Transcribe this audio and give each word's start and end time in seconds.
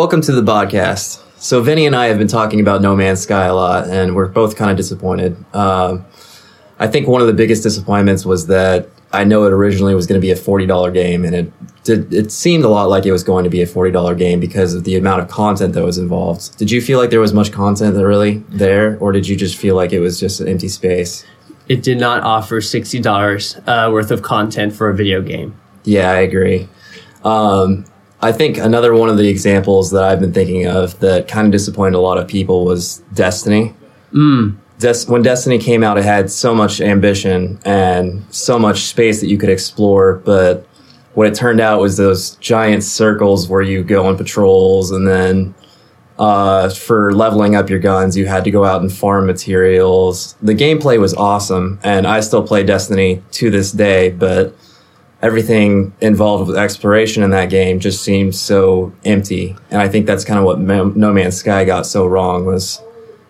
welcome 0.00 0.22
to 0.22 0.32
the 0.32 0.40
podcast. 0.40 1.22
So 1.36 1.60
Vinny 1.60 1.84
and 1.84 1.94
I 1.94 2.06
have 2.06 2.16
been 2.16 2.26
talking 2.26 2.58
about 2.58 2.80
No 2.80 2.96
Man's 2.96 3.20
Sky 3.20 3.44
a 3.44 3.54
lot, 3.54 3.86
and 3.86 4.16
we're 4.16 4.28
both 4.28 4.56
kind 4.56 4.70
of 4.70 4.78
disappointed. 4.78 5.36
Um, 5.54 6.06
I 6.78 6.86
think 6.86 7.06
one 7.06 7.20
of 7.20 7.26
the 7.26 7.34
biggest 7.34 7.62
disappointments 7.62 8.24
was 8.24 8.46
that 8.46 8.88
I 9.12 9.24
know 9.24 9.44
it 9.44 9.52
originally 9.52 9.94
was 9.94 10.06
going 10.06 10.18
to 10.18 10.22
be 10.22 10.30
a 10.30 10.36
forty 10.36 10.64
dollar 10.64 10.90
game, 10.90 11.22
and 11.26 11.34
it 11.34 11.52
did. 11.84 12.14
It 12.14 12.32
seemed 12.32 12.64
a 12.64 12.68
lot 12.70 12.88
like 12.88 13.04
it 13.04 13.12
was 13.12 13.22
going 13.22 13.44
to 13.44 13.50
be 13.50 13.60
a 13.60 13.66
forty 13.66 13.90
dollar 13.90 14.14
game 14.14 14.40
because 14.40 14.72
of 14.72 14.84
the 14.84 14.96
amount 14.96 15.20
of 15.20 15.28
content 15.28 15.74
that 15.74 15.84
was 15.84 15.98
involved. 15.98 16.56
Did 16.56 16.70
you 16.70 16.80
feel 16.80 16.98
like 16.98 17.10
there 17.10 17.20
was 17.20 17.34
much 17.34 17.52
content 17.52 17.94
that 17.94 18.06
really 18.06 18.38
there, 18.48 18.96
or 19.00 19.12
did 19.12 19.28
you 19.28 19.36
just 19.36 19.58
feel 19.58 19.76
like 19.76 19.92
it 19.92 20.00
was 20.00 20.18
just 20.18 20.40
an 20.40 20.48
empty 20.48 20.68
space? 20.68 21.26
It 21.68 21.82
did 21.82 22.00
not 22.00 22.22
offer 22.22 22.62
sixty 22.62 23.00
dollars 23.00 23.58
uh, 23.66 23.90
worth 23.92 24.10
of 24.10 24.22
content 24.22 24.72
for 24.72 24.88
a 24.88 24.94
video 24.94 25.20
game. 25.20 25.60
Yeah, 25.84 26.10
I 26.10 26.20
agree. 26.20 26.70
Um, 27.22 27.84
I 28.22 28.32
think 28.32 28.58
another 28.58 28.94
one 28.94 29.08
of 29.08 29.16
the 29.16 29.28
examples 29.28 29.90
that 29.92 30.04
I've 30.04 30.20
been 30.20 30.32
thinking 30.32 30.66
of 30.66 30.98
that 31.00 31.26
kind 31.26 31.46
of 31.46 31.52
disappointed 31.52 31.96
a 31.96 32.00
lot 32.00 32.18
of 32.18 32.28
people 32.28 32.64
was 32.64 32.98
Destiny. 33.14 33.74
Mm. 34.12 34.56
Des- 34.78 35.06
when 35.06 35.22
Destiny 35.22 35.58
came 35.58 35.82
out, 35.82 35.98
it 35.98 36.04
had 36.04 36.30
so 36.30 36.54
much 36.54 36.80
ambition 36.80 37.58
and 37.64 38.24
so 38.30 38.58
much 38.58 38.80
space 38.82 39.20
that 39.20 39.28
you 39.28 39.38
could 39.38 39.48
explore, 39.48 40.16
but 40.16 40.66
what 41.14 41.26
it 41.26 41.34
turned 41.34 41.60
out 41.60 41.80
was 41.80 41.96
those 41.96 42.36
giant 42.36 42.84
circles 42.84 43.48
where 43.48 43.62
you 43.62 43.82
go 43.82 44.06
on 44.06 44.16
patrols 44.16 44.90
and 44.90 45.08
then 45.08 45.54
uh, 46.18 46.68
for 46.68 47.14
leveling 47.14 47.56
up 47.56 47.70
your 47.70 47.78
guns, 47.78 48.14
you 48.16 48.26
had 48.26 48.44
to 48.44 48.50
go 48.50 48.64
out 48.64 48.82
and 48.82 48.92
farm 48.92 49.26
materials. 49.26 50.36
The 50.42 50.54
gameplay 50.54 51.00
was 51.00 51.14
awesome, 51.14 51.80
and 51.82 52.06
I 52.06 52.20
still 52.20 52.46
play 52.46 52.62
Destiny 52.62 53.22
to 53.32 53.50
this 53.50 53.72
day, 53.72 54.10
but 54.10 54.54
everything 55.22 55.92
involved 56.00 56.48
with 56.48 56.56
exploration 56.56 57.22
in 57.22 57.30
that 57.30 57.50
game 57.50 57.80
just 57.80 58.02
seemed 58.02 58.34
so 58.34 58.92
empty. 59.04 59.56
And 59.70 59.80
I 59.80 59.88
think 59.88 60.06
that's 60.06 60.24
kind 60.24 60.38
of 60.38 60.44
what 60.44 60.58
No 60.60 61.12
Man's 61.12 61.36
Sky 61.36 61.64
got 61.64 61.86
so 61.86 62.06
wrong 62.06 62.46
was 62.46 62.80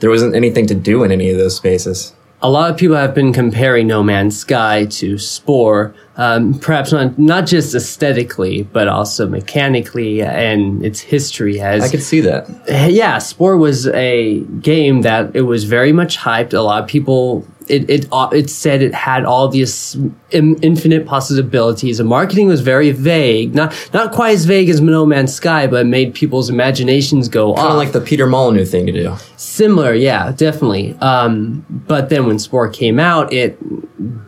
there 0.00 0.10
wasn't 0.10 0.34
anything 0.34 0.66
to 0.66 0.74
do 0.74 1.02
in 1.04 1.12
any 1.12 1.30
of 1.30 1.38
those 1.38 1.56
spaces. 1.56 2.14
A 2.42 2.50
lot 2.50 2.70
of 2.70 2.76
people 2.76 2.96
have 2.96 3.14
been 3.14 3.32
comparing 3.32 3.86
No 3.86 4.02
Man's 4.02 4.36
Sky 4.36 4.84
to 4.86 5.16
Spore, 5.16 5.94
um, 6.18 6.58
perhaps 6.58 6.92
not 6.92 7.18
not 7.18 7.46
just 7.46 7.74
aesthetically, 7.74 8.64
but 8.64 8.86
also 8.86 9.26
mechanically 9.26 10.20
and 10.22 10.84
its 10.84 11.00
history. 11.00 11.58
As 11.60 11.84
I 11.84 11.88
could 11.88 12.02
see 12.02 12.20
that. 12.20 12.46
Yeah, 12.90 13.16
Spore 13.16 13.56
was 13.56 13.86
a 13.88 14.40
game 14.60 15.02
that 15.02 15.34
it 15.34 15.42
was 15.42 15.64
very 15.64 15.92
much 15.92 16.18
hyped. 16.18 16.52
A 16.52 16.60
lot 16.60 16.82
of 16.82 16.88
people 16.88 17.46
it 17.68 17.88
it 17.88 18.08
uh, 18.12 18.28
it 18.32 18.50
said 18.50 18.82
it 18.82 18.94
had 18.94 19.24
all 19.24 19.48
these 19.48 19.96
infinite 20.30 21.06
possibilities. 21.06 21.98
The 21.98 22.04
marketing 22.04 22.46
was 22.46 22.60
very 22.60 22.90
vague, 22.90 23.54
not 23.54 23.74
not 23.92 24.12
quite 24.12 24.34
as 24.34 24.44
vague 24.44 24.68
as 24.68 24.80
No 24.80 25.06
Man's 25.06 25.34
Sky, 25.34 25.66
but 25.66 25.86
made 25.86 26.14
people's 26.14 26.50
imaginations 26.50 27.28
go 27.28 27.52
off. 27.52 27.58
kind 27.58 27.72
of 27.72 27.76
like 27.78 27.92
the 27.92 28.00
Peter 28.00 28.26
Molyneux 28.26 28.64
thing 28.64 28.86
to 28.86 28.92
do. 28.92 29.14
Similar, 29.36 29.94
yeah, 29.94 30.32
definitely. 30.32 30.94
Um, 31.00 31.64
but 31.68 32.08
then 32.08 32.26
when 32.26 32.38
Spore 32.38 32.68
came 32.68 32.98
out, 32.98 33.32
it 33.32 33.58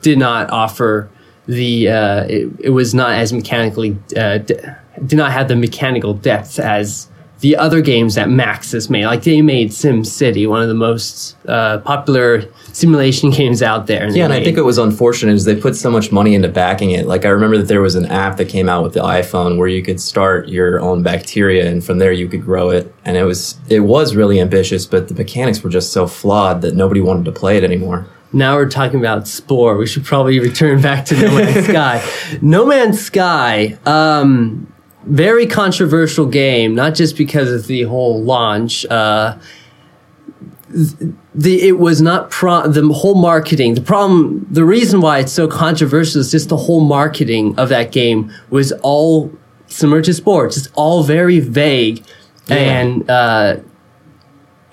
did 0.03 0.19
not 0.19 0.51
offer 0.51 1.11
the 1.47 1.89
uh, 1.89 2.25
it, 2.25 2.51
it 2.61 2.71
was 2.71 2.95
not 2.95 3.13
as 3.13 3.33
mechanically 3.33 3.99
uh, 4.17 4.39
de- 4.39 4.77
did 5.05 5.17
not 5.17 5.33
have 5.33 5.49
the 5.49 5.57
mechanical 5.57 6.15
depth 6.15 6.59
as 6.59 7.09
the 7.41 7.57
other 7.57 7.81
games 7.81 8.15
that 8.15 8.29
Maxis 8.29 8.89
made. 8.89 9.05
Like 9.05 9.23
they 9.23 9.43
made 9.43 9.73
Sim 9.73 10.05
City, 10.05 10.47
one 10.47 10.63
of 10.63 10.69
the 10.69 10.75
most 10.75 11.37
uh, 11.47 11.79
popular 11.79 12.43
simulation 12.73 13.31
games 13.41 13.63
out 13.63 13.87
there. 13.87 14.05
And 14.05 14.17
yeah, 14.17 14.25
and 14.25 14.33
made. 14.33 14.41
I 14.41 14.45
think 14.45 14.57
it 14.57 14.63
was 14.63 14.79
unfortunate 14.79 15.33
is 15.33 15.45
they 15.45 15.55
put 15.55 15.77
so 15.77 15.91
much 15.91 16.11
money 16.11 16.35
into 16.35 16.49
backing 16.49 16.93
it. 16.93 17.07
Like 17.07 17.25
I 17.25 17.29
remember 17.29 17.59
that 17.59 17.69
there 17.69 17.83
was 17.83 17.95
an 17.95 18.07
app 18.07 18.39
that 18.39 18.49
came 18.49 18.69
out 18.69 18.83
with 18.83 18.95
the 18.95 19.01
iPhone 19.01 19.59
where 19.59 19.69
you 19.69 19.83
could 19.83 20.01
start 20.01 20.49
your 20.49 20.81
own 20.81 21.03
bacteria, 21.03 21.71
and 21.71 21.85
from 21.85 21.99
there 21.99 22.13
you 22.13 22.29
could 22.29 22.43
grow 22.43 22.71
it. 22.71 22.95
And 23.05 23.17
it 23.17 23.25
was 23.25 23.59
it 23.69 23.81
was 23.81 24.17
really 24.17 24.41
ambitious, 24.41 24.87
but 24.87 25.09
the 25.09 25.15
mechanics 25.15 25.63
were 25.63 25.71
just 25.71 25.93
so 25.93 26.07
flawed 26.07 26.63
that 26.63 26.75
nobody 26.75 27.01
wanted 27.01 27.27
to 27.27 27.33
play 27.33 27.57
it 27.57 27.65
anymore. 27.65 28.07
Now 28.33 28.57
we're 28.57 28.69
talking 28.69 28.99
about 28.99 29.29
Spore. 29.29 29.77
We 29.77 29.87
should 29.87 30.05
probably 30.05 30.41
return 30.41 30.83
back 30.83 31.07
to 31.07 31.15
No 31.21 31.35
Man's 31.35 31.67
Sky. 31.69 32.39
No 32.43 32.67
Man's 32.67 33.01
Sky. 33.01 33.79
Um, 33.87 34.73
very 35.07 35.47
controversial 35.47 36.27
game, 36.27 36.75
not 36.75 36.95
just 36.95 37.17
because 37.17 37.51
of 37.51 37.67
the 37.67 37.83
whole 37.83 38.23
launch. 38.23 38.85
Uh, 38.87 39.39
the 40.69 41.63
it 41.63 41.79
was 41.79 42.03
not 42.03 42.31
pro 42.31 42.67
the 42.67 42.87
whole 42.93 43.15
marketing. 43.15 43.75
The 43.75 43.81
problem, 43.81 44.47
the 44.51 44.65
reason 44.65 45.01
why 45.01 45.21
it's 45.21 45.33
so 45.33 45.47
controversial 45.47 46.21
is 46.21 46.31
just 46.31 46.49
the 46.49 46.57
whole 46.57 46.81
marketing 46.81 47.59
of 47.59 47.69
that 47.69 47.93
game 47.93 48.33
was 48.51 48.73
all 48.83 49.33
similar 49.69 50.03
to 50.03 50.13
Spore's. 50.13 50.57
It's 50.57 50.69
all 50.75 51.03
very 51.05 51.41
vague, 51.41 52.05
yeah. 52.49 52.57
and 52.57 53.11
uh, 53.11 53.57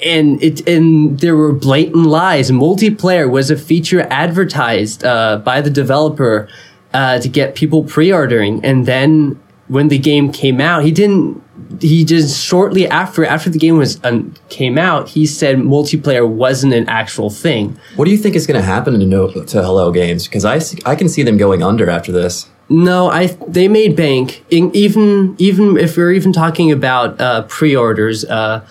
and 0.03 0.41
it 0.41 0.67
and 0.67 1.19
there 1.19 1.35
were 1.35 1.53
blatant 1.53 2.07
lies. 2.07 2.50
Multiplayer 2.50 3.29
was 3.29 3.51
a 3.51 3.57
feature 3.57 4.01
advertised 4.09 5.05
uh, 5.05 5.38
by 5.38 5.61
the 5.61 5.69
developer 5.69 6.50
uh, 6.94 7.19
to 7.19 7.29
get 7.29 7.55
people 7.55 7.83
pre-ordering, 7.83 8.63
and 8.65 8.85
then 8.88 9.39
when 9.73 9.88
the 9.88 9.97
game 9.97 10.31
came 10.31 10.61
out, 10.61 10.84
he 10.84 10.91
didn't. 10.91 11.41
He 11.81 12.06
just 12.06 12.39
shortly 12.39 12.88
after 12.88 13.25
after 13.25 13.50
the 13.50 13.57
game 13.57 13.78
was 13.78 14.00
um, 14.03 14.35
came 14.50 14.78
out, 14.78 15.09
he 15.09 15.25
said 15.25 15.57
multiplayer 15.57 16.29
wasn't 16.29 16.73
an 16.73 16.88
actual 16.88 17.31
thing. 17.31 17.79
What 17.95 18.06
do 18.06 18.12
you 18.12 18.17
think 18.17 18.35
is 18.35 18.45
going 18.45 18.59
to 18.59 18.66
happen 18.66 19.00
to 19.00 19.06
no, 19.06 19.31
to 19.31 19.63
Hello 19.63 19.91
Games? 19.91 20.28
Because 20.28 20.45
I 20.45 20.62
I 20.85 20.95
can 20.95 21.09
see 21.09 21.23
them 21.23 21.38
going 21.38 21.63
under 21.63 21.89
after 21.89 22.12
this. 22.12 22.47
No, 22.69 23.09
I 23.09 23.28
they 23.47 23.67
made 23.67 23.95
bank. 23.95 24.45
In, 24.51 24.69
even 24.75 25.35
even 25.39 25.78
if 25.78 25.97
we're 25.97 26.12
even 26.12 26.33
talking 26.33 26.72
about 26.72 27.19
uh, 27.19 27.41
pre-orders, 27.44 28.25
uh, 28.25 28.63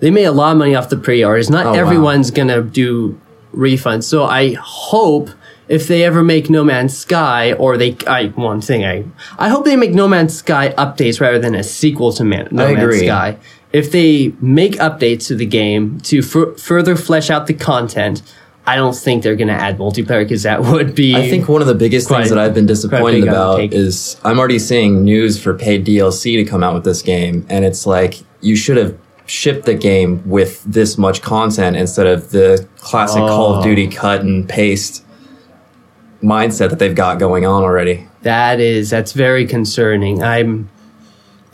they 0.00 0.10
made 0.10 0.24
a 0.24 0.32
lot 0.32 0.52
of 0.52 0.58
money 0.58 0.74
off 0.74 0.88
the 0.88 0.96
pre-orders. 0.96 1.50
Not 1.50 1.66
oh, 1.66 1.72
everyone's 1.74 2.30
wow. 2.30 2.36
gonna 2.36 2.62
do 2.62 3.20
refunds. 3.54 4.04
So 4.04 4.24
I 4.24 4.54
hope 4.54 5.28
if 5.68 5.88
they 5.88 6.04
ever 6.04 6.22
make 6.22 6.48
No 6.48 6.64
Man's 6.64 6.96
Sky, 6.96 7.52
or 7.54 7.76
they, 7.76 7.96
I, 8.06 8.28
one 8.28 8.60
thing, 8.60 8.84
I, 8.84 9.04
I 9.38 9.48
hope 9.48 9.64
they 9.64 9.76
make 9.76 9.92
No 9.92 10.06
Man's 10.06 10.36
Sky 10.36 10.70
updates 10.78 11.20
rather 11.20 11.38
than 11.38 11.54
a 11.54 11.64
sequel 11.64 12.12
to 12.12 12.24
Man, 12.24 12.48
No 12.50 12.66
I 12.66 12.74
Man's 12.74 12.82
agree. 12.82 13.06
Sky. 13.06 13.38
If 13.72 13.90
they 13.90 14.32
make 14.40 14.74
updates 14.74 15.26
to 15.26 15.34
the 15.34 15.46
game 15.46 16.00
to 16.02 16.18
f- 16.20 16.60
further 16.60 16.96
flesh 16.96 17.30
out 17.30 17.46
the 17.46 17.54
content, 17.54 18.22
I 18.64 18.76
don't 18.76 18.94
think 18.94 19.22
they're 19.22 19.36
going 19.36 19.48
to 19.48 19.54
add 19.54 19.78
multiplayer 19.78 20.24
because 20.24 20.44
that 20.44 20.62
would 20.72 20.94
be. 20.94 21.14
I 21.16 21.28
think 21.28 21.48
one 21.48 21.60
of 21.60 21.68
the 21.68 21.74
biggest 21.74 22.08
quite, 22.08 22.18
things 22.18 22.30
that 22.30 22.38
I've 22.38 22.54
been 22.54 22.66
disappointed 22.66 23.24
about 23.24 23.60
is 23.72 24.20
I'm 24.24 24.38
already 24.38 24.58
seeing 24.58 25.04
news 25.04 25.40
for 25.40 25.54
paid 25.54 25.84
DLC 25.84 26.42
to 26.42 26.44
come 26.44 26.62
out 26.62 26.74
with 26.74 26.84
this 26.84 27.02
game, 27.02 27.46
and 27.48 27.64
it's 27.64 27.86
like 27.86 28.22
you 28.40 28.56
should 28.56 28.76
have 28.76 28.96
shipped 29.26 29.66
the 29.66 29.74
game 29.74 30.22
with 30.28 30.62
this 30.62 30.96
much 30.96 31.20
content 31.20 31.76
instead 31.76 32.06
of 32.06 32.30
the 32.30 32.66
classic 32.78 33.22
oh. 33.22 33.26
Call 33.26 33.54
of 33.56 33.64
Duty 33.64 33.88
oh. 33.88 33.90
cut 33.90 34.20
and 34.22 34.48
paste 34.48 35.04
mindset 36.22 36.70
that 36.70 36.78
they've 36.78 36.94
got 36.94 37.18
going 37.18 37.46
on 37.46 37.62
already. 37.62 38.06
That 38.22 38.60
is 38.60 38.90
that's 38.90 39.12
very 39.12 39.46
concerning. 39.46 40.22
I'm 40.22 40.68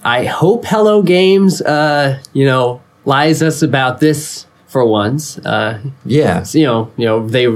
I 0.05 0.25
hope 0.25 0.65
Hello 0.65 1.03
Games 1.03 1.63
uh, 1.63 2.21
you 2.33 2.45
know, 2.45 2.83
lies 3.05 3.43
us 3.43 3.63
about 3.63 4.01
this 4.01 4.47
for 4.67 4.85
once. 4.85 5.39
Uh 5.39 5.81
yeah. 6.05 6.45
You 6.53 6.65
know, 6.65 6.93
you 6.97 7.07
know, 7.07 7.27
they 7.27 7.49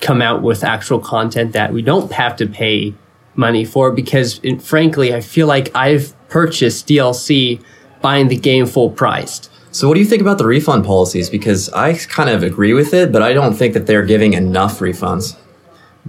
come 0.00 0.20
out 0.20 0.42
with 0.42 0.62
actual 0.62 0.98
content 0.98 1.52
that 1.52 1.72
we 1.72 1.82
don't 1.82 2.12
have 2.12 2.36
to 2.36 2.46
pay 2.46 2.94
money 3.36 3.64
for 3.64 3.90
because 3.90 4.40
it, 4.42 4.62
frankly, 4.62 5.14
I 5.14 5.20
feel 5.20 5.46
like 5.46 5.74
I've 5.74 6.14
purchased 6.28 6.86
DLC 6.86 7.62
buying 8.00 8.28
the 8.28 8.36
game 8.36 8.66
full 8.66 8.90
priced. 8.90 9.50
So, 9.72 9.88
what 9.88 9.94
do 9.94 10.00
you 10.00 10.06
think 10.06 10.22
about 10.22 10.38
the 10.38 10.46
refund 10.46 10.84
policies? 10.84 11.28
Because 11.28 11.68
I 11.70 11.94
kind 11.94 12.30
of 12.30 12.42
agree 12.44 12.74
with 12.74 12.94
it, 12.94 13.10
but 13.10 13.22
I 13.22 13.32
don't 13.32 13.54
think 13.54 13.74
that 13.74 13.86
they're 13.86 14.04
giving 14.04 14.34
enough 14.34 14.78
refunds. 14.78 15.36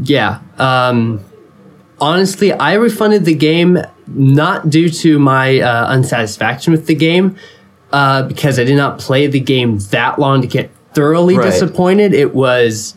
Yeah. 0.02 0.42
Um, 0.58 1.24
honestly, 2.00 2.52
I 2.52 2.74
refunded 2.74 3.26
the 3.26 3.36
game 3.36 3.80
not 4.08 4.70
due 4.70 4.90
to 4.90 5.20
my 5.20 5.60
uh, 5.60 5.94
unsatisfaction 5.94 6.72
with 6.72 6.88
the 6.88 6.96
game, 6.96 7.38
uh, 7.92 8.24
because 8.24 8.60
I 8.60 8.64
did 8.64 8.76
not 8.76 9.00
play 9.00 9.28
the 9.28 9.40
game 9.40 9.80
that 9.92 10.20
long 10.20 10.42
to 10.42 10.48
get 10.48 10.70
thoroughly 10.94 11.38
right. 11.38 11.46
disappointed. 11.46 12.14
It 12.14 12.36
was 12.36 12.96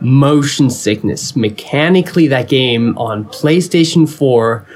motion 0.00 0.70
sickness. 0.70 1.34
Mechanically, 1.36 2.28
that 2.28 2.48
game 2.48 2.96
on 2.98 3.24
PlayStation 3.26 4.08
4 4.08 4.66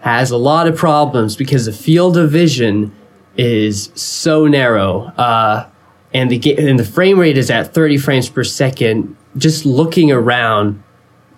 has 0.00 0.30
a 0.30 0.36
lot 0.36 0.66
of 0.66 0.76
problems 0.76 1.36
because 1.36 1.66
the 1.66 1.72
field 1.72 2.16
of 2.16 2.30
vision 2.30 2.94
is 3.36 3.90
so 3.94 4.46
narrow. 4.46 5.04
Uh, 5.16 5.68
and 6.12 6.30
the 6.30 6.38
ga- 6.38 6.56
and 6.56 6.78
the 6.78 6.84
frame 6.84 7.18
rate 7.18 7.38
is 7.38 7.50
at 7.50 7.72
30 7.72 7.98
frames 7.98 8.28
per 8.28 8.42
second 8.42 9.16
just 9.36 9.64
looking 9.64 10.10
around, 10.10 10.82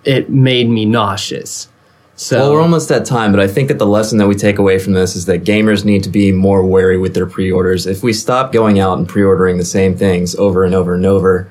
it 0.04 0.30
made 0.30 0.68
me 0.68 0.84
nauseous. 0.84 1.68
So 2.14 2.38
well, 2.38 2.52
we're 2.52 2.62
almost 2.62 2.90
at 2.90 3.04
time, 3.04 3.32
but 3.32 3.40
I 3.40 3.48
think 3.48 3.68
that 3.68 3.78
the 3.78 3.86
lesson 3.86 4.18
that 4.18 4.28
we 4.28 4.34
take 4.34 4.58
away 4.58 4.78
from 4.78 4.92
this 4.92 5.16
is 5.16 5.24
that 5.26 5.44
gamers 5.44 5.84
need 5.84 6.04
to 6.04 6.10
be 6.10 6.30
more 6.30 6.64
wary 6.64 6.98
with 6.98 7.14
their 7.14 7.26
pre-orders. 7.26 7.86
If 7.86 8.02
we 8.02 8.12
stop 8.12 8.52
going 8.52 8.78
out 8.78 8.98
and 8.98 9.08
pre-ordering 9.08 9.56
the 9.56 9.64
same 9.64 9.96
things 9.96 10.34
over 10.36 10.64
and 10.64 10.74
over 10.74 10.94
and 10.94 11.06
over, 11.06 11.50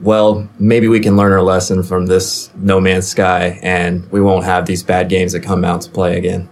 well, 0.00 0.48
maybe 0.58 0.88
we 0.88 1.00
can 1.00 1.16
learn 1.16 1.32
our 1.32 1.42
lesson 1.42 1.82
from 1.82 2.06
this 2.06 2.50
No 2.56 2.80
Man's 2.80 3.08
Sky, 3.08 3.58
and 3.62 4.10
we 4.12 4.20
won't 4.20 4.44
have 4.44 4.66
these 4.66 4.82
bad 4.82 5.08
games 5.08 5.32
that 5.32 5.40
come 5.40 5.64
out 5.64 5.80
to 5.82 5.90
play 5.90 6.16
again. 6.16 6.48